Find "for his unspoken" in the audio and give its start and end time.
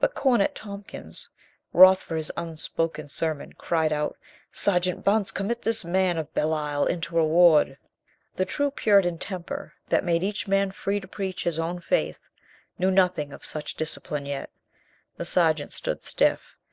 2.00-3.06